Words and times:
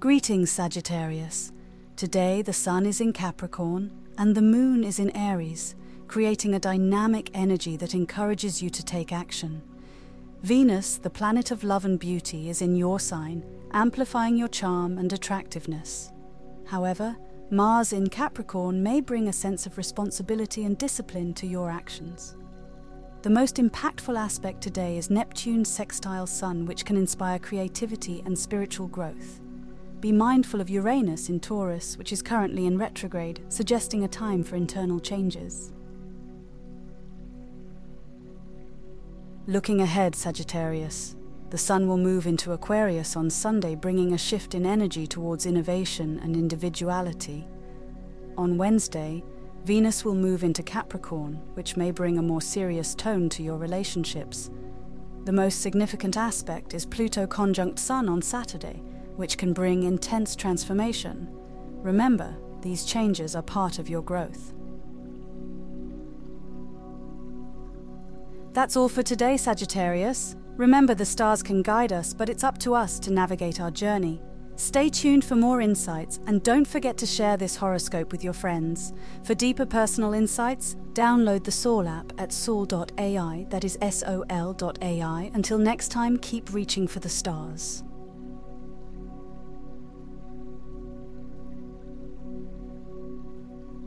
Greetings, 0.00 0.52
Sagittarius. 0.52 1.50
Today 1.96 2.40
the 2.40 2.52
Sun 2.52 2.86
is 2.86 3.00
in 3.00 3.12
Capricorn 3.12 3.90
and 4.16 4.32
the 4.32 4.40
Moon 4.40 4.84
is 4.84 5.00
in 5.00 5.10
Aries, 5.16 5.74
creating 6.06 6.54
a 6.54 6.60
dynamic 6.60 7.32
energy 7.34 7.76
that 7.78 7.96
encourages 7.96 8.62
you 8.62 8.70
to 8.70 8.84
take 8.84 9.12
action. 9.12 9.60
Venus, 10.44 10.98
the 10.98 11.10
planet 11.10 11.50
of 11.50 11.64
love 11.64 11.84
and 11.84 11.98
beauty, 11.98 12.48
is 12.48 12.62
in 12.62 12.76
your 12.76 13.00
sign, 13.00 13.44
amplifying 13.72 14.36
your 14.36 14.46
charm 14.46 14.98
and 14.98 15.12
attractiveness. 15.12 16.12
However, 16.66 17.16
Mars 17.50 17.92
in 17.92 18.08
Capricorn 18.08 18.80
may 18.80 19.00
bring 19.00 19.26
a 19.26 19.32
sense 19.32 19.66
of 19.66 19.76
responsibility 19.76 20.64
and 20.64 20.78
discipline 20.78 21.34
to 21.34 21.46
your 21.48 21.70
actions. 21.70 22.36
The 23.22 23.30
most 23.30 23.56
impactful 23.56 24.16
aspect 24.16 24.60
today 24.60 24.96
is 24.96 25.10
Neptune's 25.10 25.68
sextile 25.68 26.28
Sun, 26.28 26.66
which 26.66 26.84
can 26.84 26.96
inspire 26.96 27.40
creativity 27.40 28.22
and 28.24 28.38
spiritual 28.38 28.86
growth. 28.86 29.40
Be 30.00 30.12
mindful 30.12 30.60
of 30.60 30.70
Uranus 30.70 31.28
in 31.28 31.40
Taurus, 31.40 31.98
which 31.98 32.12
is 32.12 32.22
currently 32.22 32.66
in 32.66 32.78
retrograde, 32.78 33.40
suggesting 33.48 34.04
a 34.04 34.08
time 34.08 34.44
for 34.44 34.54
internal 34.54 35.00
changes. 35.00 35.72
Looking 39.48 39.80
ahead, 39.80 40.14
Sagittarius, 40.14 41.16
the 41.50 41.58
Sun 41.58 41.88
will 41.88 41.96
move 41.96 42.28
into 42.28 42.52
Aquarius 42.52 43.16
on 43.16 43.28
Sunday, 43.28 43.74
bringing 43.74 44.12
a 44.12 44.18
shift 44.18 44.54
in 44.54 44.64
energy 44.64 45.06
towards 45.06 45.46
innovation 45.46 46.20
and 46.22 46.36
individuality. 46.36 47.48
On 48.36 48.56
Wednesday, 48.56 49.24
Venus 49.64 50.04
will 50.04 50.14
move 50.14 50.44
into 50.44 50.62
Capricorn, 50.62 51.40
which 51.54 51.76
may 51.76 51.90
bring 51.90 52.18
a 52.18 52.22
more 52.22 52.40
serious 52.40 52.94
tone 52.94 53.28
to 53.30 53.42
your 53.42 53.56
relationships. 53.56 54.50
The 55.24 55.32
most 55.32 55.60
significant 55.60 56.16
aspect 56.16 56.72
is 56.72 56.86
Pluto 56.86 57.26
conjunct 57.26 57.80
Sun 57.80 58.08
on 58.08 58.22
Saturday, 58.22 58.80
which 59.18 59.36
can 59.36 59.52
bring 59.52 59.82
intense 59.82 60.36
transformation. 60.36 61.28
Remember, 61.82 62.36
these 62.62 62.84
changes 62.84 63.34
are 63.34 63.42
part 63.42 63.80
of 63.80 63.88
your 63.88 64.00
growth. 64.00 64.54
That's 68.52 68.76
all 68.76 68.88
for 68.88 69.02
today, 69.02 69.36
Sagittarius. 69.36 70.36
Remember, 70.56 70.94
the 70.94 71.04
stars 71.04 71.42
can 71.42 71.62
guide 71.62 71.92
us, 71.92 72.14
but 72.14 72.28
it's 72.28 72.44
up 72.44 72.58
to 72.58 72.74
us 72.74 73.00
to 73.00 73.12
navigate 73.12 73.60
our 73.60 73.72
journey. 73.72 74.22
Stay 74.54 74.88
tuned 74.88 75.24
for 75.24 75.34
more 75.34 75.60
insights 75.60 76.20
and 76.26 76.42
don't 76.42 76.66
forget 76.66 76.96
to 76.98 77.06
share 77.06 77.36
this 77.36 77.56
horoscope 77.56 78.12
with 78.12 78.22
your 78.22 78.32
friends. 78.32 78.92
For 79.24 79.34
deeper 79.34 79.66
personal 79.66 80.14
insights, 80.14 80.76
download 80.92 81.42
the 81.42 81.52
Sol 81.52 81.88
app 81.88 82.12
at 82.18 82.32
sol.ai, 82.32 83.46
that 83.50 83.64
is 83.64 83.78
S 83.80 84.04
O 84.06 84.24
L.ai. 84.30 85.30
Until 85.34 85.58
next 85.58 85.88
time, 85.88 86.18
keep 86.18 86.52
reaching 86.52 86.86
for 86.86 87.00
the 87.00 87.08
stars. 87.08 87.82